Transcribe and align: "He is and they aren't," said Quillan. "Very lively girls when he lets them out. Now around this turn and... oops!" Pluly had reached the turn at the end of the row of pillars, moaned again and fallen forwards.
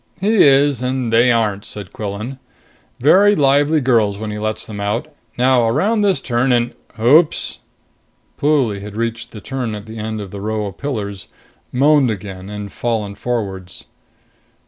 "He 0.19 0.41
is 0.41 0.81
and 0.81 1.13
they 1.13 1.31
aren't," 1.31 1.63
said 1.63 1.93
Quillan. 1.93 2.39
"Very 2.99 3.35
lively 3.35 3.79
girls 3.81 4.17
when 4.17 4.31
he 4.31 4.39
lets 4.39 4.65
them 4.65 4.79
out. 4.79 5.07
Now 5.37 5.67
around 5.67 6.01
this 6.01 6.19
turn 6.19 6.51
and... 6.51 6.73
oops!" 6.99 7.59
Pluly 8.35 8.81
had 8.81 8.95
reached 8.95 9.29
the 9.29 9.39
turn 9.41 9.75
at 9.75 9.85
the 9.85 9.99
end 9.99 10.19
of 10.19 10.31
the 10.31 10.41
row 10.41 10.65
of 10.65 10.79
pillars, 10.79 11.27
moaned 11.71 12.09
again 12.09 12.49
and 12.49 12.71
fallen 12.71 13.13
forwards. 13.13 13.85